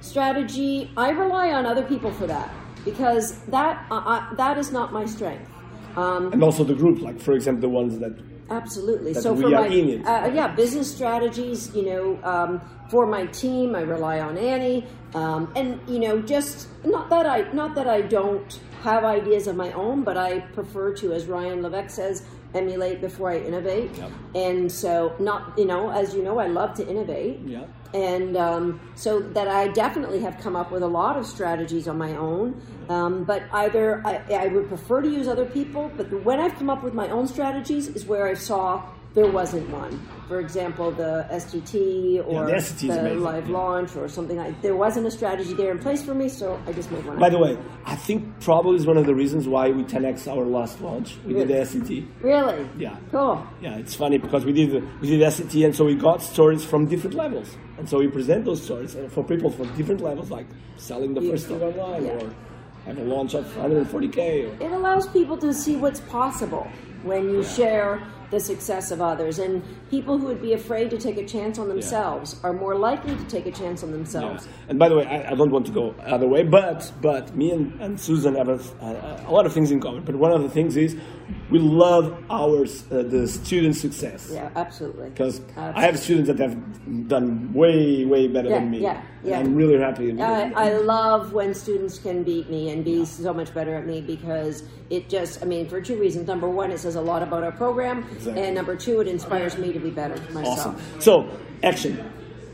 strategy 0.00 0.90
i 0.96 1.08
rely 1.24 1.46
on 1.58 1.62
other 1.72 1.84
people 1.92 2.10
for 2.18 2.26
that 2.26 2.48
because 2.84 3.26
that 3.56 3.74
uh, 3.90 4.12
uh, 4.14 4.34
that 4.42 4.54
is 4.62 4.68
not 4.78 4.92
my 4.98 5.04
strength 5.16 5.48
um, 5.96 6.32
And 6.32 6.42
also 6.48 6.62
the 6.64 6.74
group, 6.82 6.96
like 7.08 7.18
for 7.26 7.32
example, 7.38 7.60
the 7.68 7.74
ones 7.80 7.92
that 8.04 8.14
Absolutely. 8.50 9.12
That 9.12 9.22
so 9.22 9.34
for 9.34 9.48
my. 9.48 9.66
Uh, 9.66 10.30
yeah, 10.32 10.48
business 10.48 10.94
strategies. 10.94 11.74
You 11.74 11.84
know, 11.84 12.18
um, 12.24 12.60
for 12.90 13.06
my 13.06 13.26
team, 13.26 13.74
I 13.74 13.80
rely 13.80 14.20
on 14.20 14.36
Annie, 14.36 14.86
um, 15.14 15.52
and 15.56 15.80
you 15.88 15.98
know, 15.98 16.20
just 16.20 16.68
not 16.84 17.08
that 17.10 17.26
I 17.26 17.50
not 17.52 17.74
that 17.74 17.86
I 17.86 18.02
don't 18.02 18.60
have 18.82 19.04
ideas 19.04 19.46
of 19.46 19.56
my 19.56 19.72
own, 19.72 20.02
but 20.02 20.16
I 20.16 20.40
prefer 20.40 20.92
to, 20.96 21.12
as 21.12 21.26
Ryan 21.26 21.62
Levesque 21.62 21.90
says, 21.90 22.24
emulate 22.54 23.00
before 23.00 23.30
I 23.30 23.38
innovate. 23.38 23.96
Yep. 23.96 24.10
And 24.34 24.72
so, 24.72 25.14
not 25.18 25.58
you 25.58 25.64
know, 25.64 25.90
as 25.90 26.14
you 26.14 26.22
know, 26.22 26.38
I 26.38 26.46
love 26.46 26.74
to 26.74 26.88
innovate. 26.88 27.40
Yeah. 27.44 27.64
And 27.94 28.36
um, 28.38 28.80
so 28.94 29.20
that 29.20 29.48
I 29.48 29.68
definitely 29.68 30.20
have 30.20 30.38
come 30.38 30.56
up 30.56 30.72
with 30.72 30.82
a 30.82 30.88
lot 30.88 31.18
of 31.18 31.26
strategies 31.26 31.86
on 31.86 31.98
my 31.98 32.16
own. 32.16 32.60
Um, 32.88 33.24
but 33.24 33.42
either 33.52 34.06
I, 34.06 34.22
I 34.32 34.46
would 34.48 34.68
prefer 34.68 35.02
to 35.02 35.08
use 35.08 35.28
other 35.28 35.44
people, 35.44 35.90
but 35.96 36.24
when 36.24 36.40
I've 36.40 36.54
come 36.54 36.70
up 36.70 36.82
with 36.82 36.94
my 36.94 37.08
own 37.10 37.26
strategies 37.26 37.88
is 37.88 38.06
where 38.06 38.26
I 38.26 38.34
saw 38.34 38.82
there 39.14 39.26
wasn't 39.26 39.68
one. 39.70 40.00
For 40.28 40.40
example, 40.40 40.90
the 40.90 41.26
STT 41.30 42.26
or 42.26 42.46
the 42.46 42.86
the 42.86 43.14
live 43.14 43.46
yeah. 43.46 43.52
launch 43.52 43.96
or 43.96 44.08
something 44.08 44.38
like 44.38 44.62
there 44.62 44.74
wasn't 44.74 45.06
a 45.06 45.10
strategy 45.10 45.52
there 45.52 45.70
in 45.70 45.78
place 45.78 46.02
for 46.02 46.14
me, 46.14 46.28
so 46.28 46.60
I 46.66 46.72
just 46.72 46.90
made 46.90 47.04
one. 47.04 47.18
By 47.18 47.26
up. 47.26 47.32
the 47.32 47.38
way, 47.38 47.58
I 47.84 47.96
think 47.96 48.40
probably 48.40 48.76
is 48.76 48.86
one 48.86 48.96
of 48.96 49.04
the 49.04 49.14
reasons 49.14 49.46
why 49.46 49.70
we 49.70 49.82
10x 49.84 50.26
our 50.28 50.44
last 50.44 50.80
launch. 50.80 51.16
We 51.26 51.34
did 51.34 51.48
the 51.48 51.54
SCT. 51.54 52.06
really? 52.22 52.66
Yeah. 52.78 52.96
Cool. 53.10 53.46
Yeah, 53.60 53.76
it's 53.76 53.94
funny 53.94 54.16
because 54.16 54.44
we 54.44 54.52
did 54.52 54.70
the 54.70 54.80
we 55.00 55.08
did 55.08 55.20
SCT, 55.20 55.66
and 55.66 55.76
so 55.76 55.84
we 55.84 55.94
got 55.94 56.22
stories 56.22 56.64
from 56.64 56.86
different 56.86 57.14
levels, 57.14 57.54
and 57.78 57.86
so 57.88 57.98
we 57.98 58.08
present 58.08 58.46
those 58.46 58.62
stories 58.62 58.96
uh, 58.96 59.08
for 59.10 59.22
people 59.22 59.50
from 59.50 59.74
different 59.76 60.00
levels, 60.00 60.30
like 60.30 60.46
selling 60.78 61.12
the 61.12 61.20
first 61.20 61.48
thing 61.48 61.60
online 61.62 62.06
Yeah. 62.06 62.12
or 62.12 62.34
have 62.86 62.98
a 62.98 63.04
launch 63.04 63.34
of 63.34 63.44
140k. 63.54 64.18
Or, 64.48 64.64
It 64.64 64.72
allows 64.72 65.06
people 65.08 65.36
to 65.38 65.52
see 65.52 65.76
what's 65.76 66.00
possible 66.00 66.66
when 67.04 67.28
you 67.30 67.44
share 67.44 68.02
the 68.32 68.40
success 68.40 68.90
of 68.90 69.00
others. 69.00 69.38
And 69.38 69.62
people 69.90 70.18
who 70.18 70.26
would 70.26 70.42
be 70.42 70.54
afraid 70.54 70.90
to 70.90 70.98
take 70.98 71.18
a 71.18 71.24
chance 71.24 71.58
on 71.58 71.68
themselves 71.68 72.40
are 72.42 72.52
more 72.52 72.74
likely 72.74 73.14
to 73.14 73.24
take 73.26 73.46
a 73.46 73.52
chance 73.52 73.84
on 73.84 73.90
Yeah. 73.90 73.96
themselves. 73.98 74.48
And 74.68 74.78
by 74.78 74.88
the 74.88 74.96
way, 74.96 75.06
I, 75.06 75.30
I 75.30 75.34
don't 75.36 75.50
want 75.52 75.66
to 75.66 75.72
go 75.72 75.94
other 76.04 76.26
way, 76.26 76.42
but 76.42 76.90
but 77.00 77.36
me 77.36 77.52
and, 77.52 77.80
and 77.80 78.00
Susan 78.00 78.34
have 78.34 78.48
a, 78.48 78.58
a, 78.80 79.24
a 79.28 79.32
lot 79.36 79.44
of 79.46 79.52
things 79.52 79.70
in 79.70 79.78
common. 79.80 80.02
But 80.04 80.16
one 80.16 80.32
of 80.32 80.42
the 80.42 80.48
things 80.48 80.76
is 80.76 80.96
we 81.50 81.58
love 81.58 82.06
our 82.30 82.64
uh, 82.64 83.02
the 83.14 83.28
student 83.28 83.76
success. 83.76 84.30
Yeah, 84.32 84.50
absolutely. 84.56 85.10
Because 85.10 85.40
I 85.56 85.82
have 85.88 85.98
students 85.98 86.26
that 86.30 86.38
have 86.40 86.56
done 87.08 87.52
way 87.52 88.04
way 88.04 88.26
better 88.28 88.48
Yeah, 88.48 88.58
than 88.58 88.70
me. 88.70 88.80
yeah, 88.80 89.02
yeah. 89.22 89.38
I'm 89.38 89.54
really 89.54 89.78
happy. 89.78 90.06
I. 90.20 90.50
I 90.66 90.68
love 90.78 91.32
when 91.32 91.52
students 91.54 91.98
can 91.98 92.22
beat 92.22 92.48
me 92.48 92.70
and 92.70 92.84
be 92.84 93.04
so 93.04 93.32
much 93.34 93.52
better 93.52 93.74
at 93.74 93.86
me 93.86 94.00
because 94.00 94.64
it 94.90 95.08
just, 95.08 95.42
I 95.42 95.46
mean, 95.46 95.68
for 95.68 95.80
two 95.80 95.96
reasons. 95.96 96.26
Number 96.26 96.48
one, 96.48 96.70
it 96.70 96.78
says 96.78 96.96
a 96.96 97.00
lot 97.00 97.22
about 97.22 97.42
our 97.42 97.52
program. 97.52 98.04
Exactly. 98.22 98.42
And 98.44 98.54
number 98.54 98.76
two, 98.76 99.00
it 99.00 99.08
inspires 99.08 99.58
me 99.58 99.72
to 99.72 99.80
be 99.80 99.90
better 99.90 100.16
myself. 100.32 100.58
awesome. 100.58 101.00
So 101.00 101.28
action. 101.62 101.98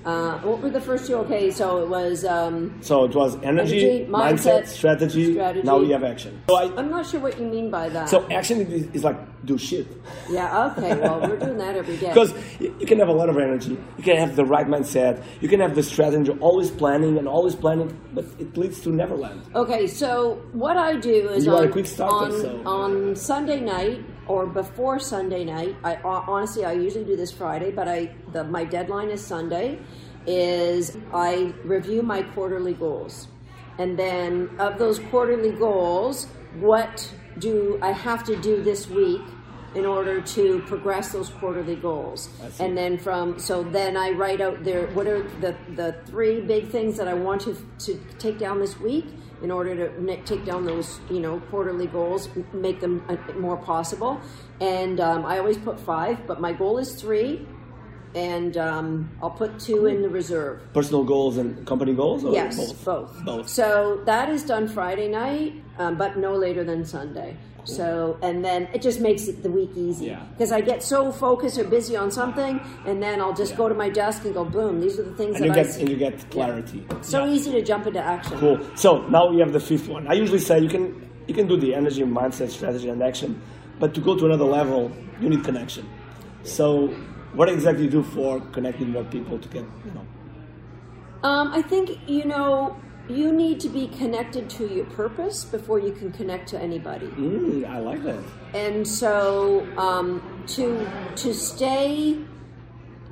Uh, 0.04 0.38
what 0.38 0.62
were 0.62 0.70
the 0.70 0.80
first 0.80 1.06
two? 1.06 1.16
Okay, 1.16 1.50
so 1.50 1.82
it 1.82 1.88
was. 1.88 2.24
Um, 2.24 2.78
So 2.80 3.04
it 3.04 3.14
was 3.14 3.34
energy, 3.42 4.06
Energy, 4.06 4.06
mindset, 4.10 4.62
mindset, 4.62 4.66
strategy. 4.68 5.32
strategy. 5.34 5.66
Now 5.66 5.78
we 5.78 5.90
have 5.90 6.02
action. 6.02 6.40
So, 6.48 6.56
I, 6.56 6.74
I'm 6.78 6.88
not 6.88 7.04
sure 7.04 7.20
what 7.20 7.38
you 7.38 7.44
mean 7.44 7.70
by 7.70 7.90
that. 7.90 8.08
so 8.08 8.26
action 8.30 8.60
is, 8.62 8.86
is 8.94 9.04
like 9.04 9.18
do 9.44 9.58
shit. 9.58 9.86
yeah, 10.30 10.72
okay, 10.72 10.98
well, 10.98 11.20
we're 11.20 11.36
doing 11.36 11.58
that 11.58 11.76
every 11.76 11.96
day. 11.98 12.08
Because 12.14 12.32
you 12.60 12.86
can 12.86 12.98
have 13.00 13.08
a 13.08 13.12
lot 13.12 13.28
of 13.28 13.36
energy, 13.36 13.76
you 13.98 14.04
can 14.04 14.16
have 14.16 14.34
the 14.34 14.44
right 14.46 14.66
mindset, 14.66 15.22
you 15.42 15.48
can 15.48 15.60
have 15.60 15.74
the 15.74 15.82
strategy, 15.82 16.30
always 16.40 16.70
planning 16.70 17.18
and 17.18 17.28
always 17.28 17.54
planning, 17.54 17.88
but 18.14 18.24
it 18.38 18.56
leads 18.56 18.80
to 18.82 18.88
Neverland. 18.90 19.42
Okay, 19.54 19.86
so 19.86 20.40
what 20.52 20.76
I 20.78 20.96
do 20.96 21.28
is 21.36 21.44
You 21.44 21.52
on, 21.54 21.70
quick 21.70 21.86
starter, 21.86 22.32
on, 22.34 22.40
so- 22.40 22.62
on 22.64 23.16
Sunday 23.16 23.60
night 23.60 24.00
or 24.28 24.46
before 24.46 24.98
Sunday 24.98 25.44
night. 25.44 25.76
I 25.82 25.96
honestly, 26.04 26.64
I 26.64 26.72
usually 26.72 27.04
do 27.04 27.16
this 27.16 27.32
Friday, 27.32 27.70
but 27.70 27.88
I 27.88 28.14
the, 28.32 28.44
my 28.44 28.64
deadline 28.64 29.08
is 29.08 29.24
Sunday. 29.24 29.78
Is 30.26 30.96
I 31.12 31.54
review 31.64 32.02
my 32.02 32.22
quarterly 32.22 32.74
goals, 32.74 33.28
and 33.78 33.98
then 33.98 34.50
of 34.58 34.78
those 34.78 34.98
quarterly 34.98 35.52
goals, 35.52 36.26
what 36.60 37.12
do 37.38 37.78
I 37.80 37.92
have 37.92 38.24
to 38.24 38.36
do 38.36 38.62
this 38.62 38.88
week 38.88 39.22
in 39.74 39.84
order 39.84 40.20
to 40.20 40.60
progress 40.66 41.12
those 41.12 41.28
quarterly 41.28 41.76
goals? 41.76 42.28
And 42.58 42.76
then 42.76 42.98
from 42.98 43.38
so 43.38 43.62
then 43.62 43.96
I 43.96 44.10
write 44.10 44.40
out 44.40 44.64
there 44.64 44.86
what 44.88 45.06
are 45.06 45.22
the 45.40 45.56
the 45.74 45.96
three 46.06 46.40
big 46.40 46.68
things 46.68 46.96
that 46.96 47.08
I 47.08 47.14
want 47.14 47.42
to 47.42 47.56
to 47.80 48.00
take 48.18 48.38
down 48.38 48.60
this 48.60 48.78
week 48.80 49.06
in 49.42 49.50
order 49.50 49.74
to 49.76 50.16
take 50.24 50.44
down 50.44 50.64
those 50.64 51.00
you 51.10 51.20
know 51.20 51.40
quarterly 51.50 51.86
goals, 51.86 52.28
make 52.52 52.80
them 52.80 53.04
uh, 53.08 53.16
more 53.34 53.56
possible. 53.56 54.20
And 54.60 55.00
um, 55.00 55.24
I 55.24 55.38
always 55.38 55.58
put 55.58 55.78
five, 55.78 56.26
but 56.26 56.40
my 56.40 56.52
goal 56.52 56.78
is 56.78 57.00
three, 57.00 57.46
and 58.14 58.56
um, 58.56 59.10
I'll 59.22 59.30
put 59.30 59.58
two 59.58 59.86
in 59.86 60.02
the 60.02 60.08
reserve. 60.08 60.60
Personal 60.72 61.04
goals 61.04 61.36
and 61.36 61.66
company 61.66 61.94
goals? 61.94 62.24
Or 62.24 62.32
Yes, 62.32 62.56
both? 62.56 62.84
both. 62.84 63.24
Both. 63.24 63.48
So 63.48 64.00
that 64.06 64.28
is 64.30 64.42
done 64.44 64.68
Friday 64.68 65.08
night, 65.08 65.54
um, 65.78 65.96
but 65.96 66.16
no 66.16 66.34
later 66.34 66.64
than 66.64 66.84
Sunday. 66.84 67.36
So, 67.64 68.16
and 68.22 68.42
then 68.42 68.66
it 68.72 68.80
just 68.80 68.98
makes 68.98 69.28
it 69.28 69.42
the 69.42 69.50
week 69.50 69.70
easy 69.76 70.06
Yeah. 70.06 70.22
because 70.32 70.52
I 70.52 70.62
get 70.62 70.82
so 70.82 71.12
focused 71.12 71.58
or 71.58 71.64
busy 71.64 71.96
on 71.96 72.10
something, 72.10 72.60
and 72.86 73.02
then 73.02 73.20
I'll 73.20 73.34
just 73.34 73.52
Yeah. 73.52 73.58
go 73.58 73.68
to 73.68 73.74
my 73.74 73.90
desk 73.90 74.24
and 74.24 74.32
go, 74.32 74.42
boom, 74.44 74.80
these 74.80 74.98
are 74.98 75.02
the 75.02 75.12
things 75.12 75.34
and 75.36 75.42
that 75.44 75.46
you 75.48 75.52
I 75.52 75.64
get 75.64 75.66
see. 75.74 75.80
and 75.82 75.88
you 75.90 75.96
get 75.96 76.30
clarity. 76.30 76.86
so 77.02 77.24
Yeah. 77.26 77.30
easy 77.32 77.50
to 77.52 77.60
jump 77.60 77.86
into 77.86 78.00
action. 78.00 78.38
Cool. 78.38 78.58
So 78.74 79.06
now 79.08 79.28
we 79.28 79.38
have 79.40 79.52
the 79.52 79.60
fifth 79.60 79.86
one. 79.86 80.06
I 80.08 80.14
usually 80.14 80.38
say 80.38 80.58
you 80.60 80.68
can 80.70 80.94
you 81.26 81.34
can 81.34 81.46
do 81.46 81.58
the 81.58 81.74
energy, 81.74 82.02
mindset, 82.04 82.48
strategy, 82.48 82.88
and 82.88 83.02
action, 83.02 83.38
but 83.78 83.92
to 83.92 84.00
go 84.00 84.16
to 84.16 84.24
another 84.24 84.46
level, 84.46 84.90
you 85.20 85.28
need 85.28 85.44
connection. 85.44 85.84
So 86.42 86.88
what 87.38 87.48
exactly 87.48 87.84
you 87.84 87.90
do 87.90 88.02
for 88.02 88.40
connecting 88.56 88.90
more 88.90 89.04
people 89.04 89.38
to 89.38 89.48
get 89.48 89.64
you 89.86 89.92
know? 89.94 90.06
Um, 91.28 91.52
I 91.52 91.62
think 91.62 91.98
you 92.08 92.24
know 92.24 92.76
you 93.08 93.32
need 93.32 93.60
to 93.60 93.68
be 93.68 93.88
connected 94.00 94.50
to 94.50 94.66
your 94.66 94.84
purpose 94.86 95.44
before 95.44 95.78
you 95.78 95.92
can 95.92 96.12
connect 96.12 96.48
to 96.48 96.58
anybody. 96.60 97.06
Mm, 97.06 97.64
I 97.64 97.78
like 97.78 98.02
that. 98.04 98.22
and 98.54 98.86
so 98.86 99.66
um, 99.78 100.08
to 100.48 100.66
to 101.16 101.32
stay 101.32 102.18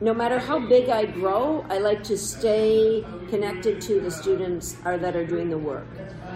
no 0.01 0.13
matter 0.13 0.39
how 0.39 0.59
big 0.59 0.91
i 0.91 1.07
grow 1.07 1.65
i 1.71 1.79
like 1.79 2.03
to 2.05 2.17
stay 2.19 3.03
connected 3.31 3.81
to 3.81 3.99
the 4.07 4.11
students 4.11 4.77
are, 4.85 4.99
that 4.99 5.17
are 5.17 5.25
doing 5.27 5.49
the 5.49 5.57
work 5.57 5.87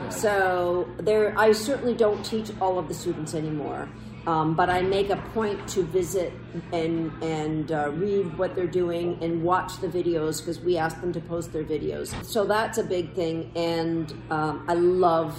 so 0.09 0.89
there 0.97 1.39
i 1.39 1.53
certainly 1.53 1.95
don't 1.95 2.25
teach 2.25 2.51
all 2.61 2.79
of 2.79 2.89
the 2.89 2.95
students 2.95 3.35
anymore 3.35 3.87
um, 4.31 4.55
but 4.55 4.69
I 4.71 4.81
make 4.83 5.11
a 5.11 5.21
point 5.35 5.59
to 5.75 5.83
visit 5.83 6.33
and 6.73 7.11
and 7.23 7.73
uh, 7.73 7.91
read 8.05 8.27
what 8.39 8.55
they're 8.55 8.75
doing 8.85 9.07
and 9.25 9.43
watch 9.43 9.73
the 9.81 9.89
videos 9.89 10.35
because 10.41 10.59
we 10.61 10.77
ask 10.85 11.01
them 11.01 11.13
to 11.19 11.21
post 11.21 11.53
their 11.55 11.65
videos. 11.65 12.09
So 12.25 12.45
that's 12.45 12.79
a 12.79 12.85
big 12.97 13.07
thing, 13.21 13.37
and 13.57 14.05
um, 14.31 14.65
I 14.69 14.75
love 14.75 15.31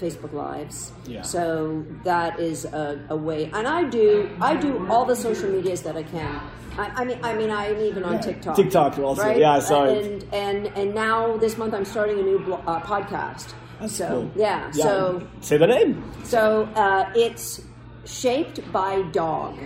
Facebook 0.00 0.32
Lives. 0.32 0.92
Yeah. 1.06 1.22
So 1.22 1.84
that 2.04 2.40
is 2.40 2.64
a, 2.64 3.04
a 3.10 3.16
way, 3.16 3.50
and 3.52 3.64
I 3.78 3.84
do 3.84 4.30
I 4.40 4.56
do 4.56 4.86
all 4.88 5.04
the 5.04 5.16
social 5.16 5.50
medias 5.50 5.82
that 5.82 5.96
I 5.96 6.04
can. 6.04 6.40
I, 6.78 7.02
I 7.02 7.04
mean, 7.04 7.18
I 7.22 7.34
mean, 7.34 7.50
I'm 7.50 7.78
even 7.90 8.04
on 8.04 8.14
Yeah, 8.14 8.20
TikTok. 8.20 8.56
TikTok 8.56 8.98
also. 8.98 9.22
right? 9.22 9.36
Yeah, 9.38 9.58
it. 9.58 10.22
and, 10.22 10.24
And 10.32 10.66
and 10.78 10.94
now 10.94 11.36
this 11.36 11.58
month 11.58 11.74
I'm 11.74 11.84
starting 11.84 12.18
a 12.18 12.22
new 12.22 12.38
uh, 12.54 12.80
podcast. 12.80 13.52
That's 13.80 13.94
so 13.94 14.08
cool. 14.08 14.30
yeah, 14.36 14.70
so 14.70 15.22
say 15.40 15.56
the 15.56 15.66
name. 15.66 16.02
so 16.24 16.40
uh, 16.74 17.10
it's 17.14 17.62
shaped 18.08 18.60
by 18.72 19.02
dog. 19.12 19.58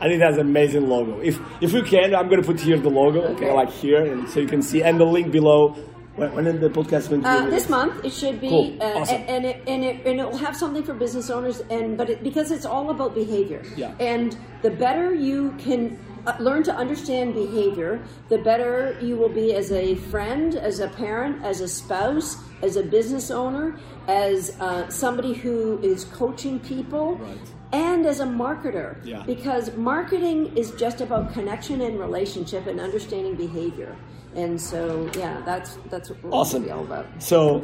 And 0.00 0.12
it 0.12 0.20
has 0.20 0.36
an 0.36 0.46
amazing 0.48 0.88
logo. 0.88 1.20
If 1.20 1.38
if 1.60 1.72
we 1.74 1.82
can, 1.82 2.14
I'm 2.14 2.28
gonna 2.30 2.42
put 2.42 2.58
here 2.60 2.78
the 2.78 2.88
logo, 2.88 3.20
okay, 3.34 3.52
like 3.52 3.70
here, 3.70 4.02
and 4.12 4.28
so 4.28 4.40
you 4.40 4.48
can 4.48 4.62
see, 4.62 4.82
and 4.82 4.98
the 4.98 5.04
link 5.04 5.30
below. 5.30 5.76
When, 6.16 6.34
when 6.34 6.60
the 6.60 6.68
podcast 6.68 7.08
going 7.08 7.22
to 7.22 7.28
be 7.28 7.46
Uh, 7.46 7.50
this 7.50 7.68
month 7.70 8.04
it 8.04 8.12
should 8.12 8.40
be, 8.40 8.48
Cool. 8.48 8.76
uh, 8.80 8.84
Awesome. 8.84 9.14
and, 9.16 9.28
and 9.30 9.44
it 9.46 9.62
and 9.68 9.84
it 9.84 9.96
and 10.04 10.20
it 10.20 10.24
will 10.28 10.36
have 10.38 10.56
something 10.56 10.82
for 10.82 10.92
business 10.92 11.30
owners, 11.30 11.62
and 11.70 11.96
but 11.96 12.10
it, 12.10 12.22
because 12.24 12.50
it's 12.50 12.66
all 12.66 12.90
about 12.90 13.14
behavior. 13.14 13.62
Yeah. 13.76 13.92
And 14.00 14.36
the 14.62 14.70
better 14.70 15.14
you 15.14 15.54
can 15.58 15.96
uh, 16.26 16.34
learn 16.40 16.62
to 16.64 16.74
understand 16.74 17.34
behavior, 17.34 18.02
the 18.28 18.38
better 18.38 18.98
you 19.00 19.16
will 19.16 19.28
be 19.42 19.54
as 19.54 19.70
a 19.70 19.94
friend, 20.10 20.56
as 20.56 20.80
a 20.80 20.88
parent, 20.88 21.44
as 21.44 21.60
a 21.60 21.68
spouse, 21.68 22.36
as 22.60 22.76
a 22.76 22.82
business 22.82 23.30
owner, 23.30 23.78
as 24.08 24.56
uh, 24.60 24.88
somebody 24.88 25.32
who 25.32 25.78
is 25.80 26.04
coaching 26.06 26.58
people. 26.58 27.16
Right. 27.18 27.38
And 27.72 28.04
as 28.06 28.20
a 28.20 28.24
marketer, 28.26 28.96
Yeah. 29.04 29.22
because 29.26 29.76
marketing 29.76 30.56
is 30.56 30.72
just 30.72 31.00
about 31.00 31.32
connection 31.32 31.80
and 31.82 32.00
relationship 32.00 32.66
and 32.66 32.80
understanding 32.80 33.34
behavior, 33.36 33.94
and 34.34 34.60
so 34.60 35.08
yeah, 35.16 35.40
that's 35.44 35.78
that's 35.88 36.10
what 36.10 36.22
we're 36.24 36.30
Awesome. 36.30 36.68
all 36.72 36.80
about. 36.82 37.06
So, 37.18 37.62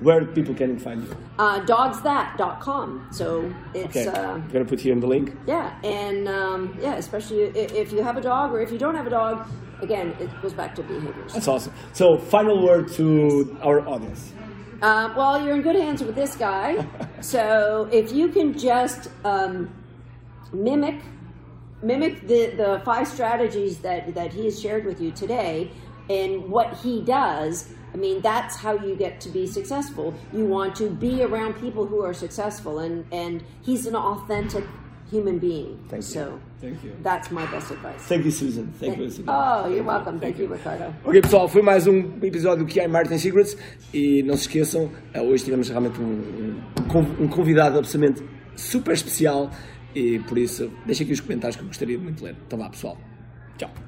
where 0.00 0.24
people 0.24 0.54
can 0.54 0.78
find 0.78 1.02
you? 1.04 1.16
Uh, 1.38 1.60
dogsthat.com. 1.60 3.08
So 3.10 3.52
it's 3.74 3.96
Okay, 3.96 4.06
uh, 4.08 4.34
I'm 4.34 4.48
gonna 4.48 4.64
put 4.64 4.80
here 4.80 4.92
in 4.92 5.00
the 5.00 5.06
link. 5.06 5.36
yeah, 5.46 5.72
and 5.84 6.28
um, 6.28 6.76
yeah, 6.80 6.96
especially 6.96 7.42
if, 7.42 7.72
if 7.72 7.92
you 7.92 8.02
have 8.02 8.16
a 8.16 8.20
dog 8.20 8.52
or 8.52 8.60
if 8.60 8.70
you 8.72 8.78
don't 8.78 8.94
have 8.96 9.06
a 9.06 9.10
dog. 9.10 9.46
Again, 9.80 10.16
it 10.18 10.28
goes 10.42 10.52
back 10.52 10.74
to 10.74 10.82
behaviors. 10.82 11.34
That's 11.34 11.46
awesome. 11.46 11.72
So, 11.92 12.18
final 12.18 12.64
word 12.66 12.88
to 12.94 13.56
our 13.62 13.86
audience. 13.86 14.32
Uh, 14.80 15.12
well, 15.16 15.44
you're 15.44 15.56
in 15.56 15.62
good 15.62 15.76
hands 15.76 16.02
with 16.02 16.14
this 16.14 16.36
guy. 16.36 16.86
so 17.20 17.88
if 17.90 18.12
you 18.12 18.28
can 18.28 18.56
just 18.56 19.10
um, 19.24 19.70
mimic 20.52 21.00
mimic 21.82 22.26
the, 22.26 22.46
the 22.56 22.82
five 22.84 23.06
strategies 23.06 23.78
that, 23.78 24.14
that 24.14 24.32
he 24.32 24.44
has 24.44 24.60
shared 24.60 24.84
with 24.84 25.00
you 25.00 25.10
today 25.12 25.70
and 26.10 26.48
what 26.48 26.76
he 26.78 27.02
does. 27.02 27.70
I 27.92 27.96
mean, 27.96 28.20
that's 28.20 28.56
how 28.56 28.74
you 28.74 28.94
get 28.94 29.20
to 29.22 29.28
be 29.28 29.46
successful. 29.46 30.14
You 30.32 30.44
want 30.44 30.76
to 30.76 30.90
be 30.90 31.22
around 31.22 31.54
people 31.54 31.86
who 31.86 32.02
are 32.02 32.12
successful, 32.12 32.80
and, 32.80 33.06
and 33.12 33.42
he's 33.62 33.86
an 33.86 33.94
authentic 33.94 34.64
human 35.10 35.38
being. 35.38 35.78
Thank 35.88 36.02
you. 36.02 36.02
so 36.02 36.40
Thank 36.60 36.82
you. 36.84 36.92
that's 37.02 37.30
my 37.30 37.46
best 37.46 37.70
advice. 37.70 38.02
Thank 38.08 38.24
you, 38.24 38.30
Susan. 38.30 38.72
Thank 38.78 38.98
you, 38.98 39.10
Susan. 39.10 39.24
Oh, 39.28 39.68
you're 39.68 39.84
welcome. 39.84 40.18
Thank 40.18 40.38
you, 40.38 40.48
Ricardo. 40.48 40.94
Ok, 41.04 41.20
pessoal, 41.22 41.48
foi 41.48 41.62
mais 41.62 41.86
um 41.86 42.18
episódio 42.22 42.64
do 42.64 42.72
QI 42.72 42.88
Marketing 42.88 43.18
Secrets 43.18 43.56
e 43.92 44.22
não 44.22 44.36
se 44.36 44.42
esqueçam, 44.42 44.90
eh, 45.12 45.20
hoje 45.20 45.44
tivemos 45.44 45.68
realmente 45.68 46.00
um, 46.00 46.60
um, 46.94 47.24
um 47.24 47.28
convidado 47.28 47.78
absolutamente 47.78 48.22
super 48.56 48.92
especial 48.92 49.50
e 49.94 50.18
por 50.20 50.36
isso 50.38 50.70
deixem 50.84 51.04
aqui 51.04 51.12
os 51.12 51.20
comentários 51.20 51.56
que 51.56 51.62
eu 51.62 51.66
gostaria 51.66 51.96
de 51.96 52.04
muito 52.04 52.24
ler. 52.24 52.36
Então 52.46 52.58
vá, 52.58 52.68
pessoal. 52.68 52.96
Tchau. 53.56 53.87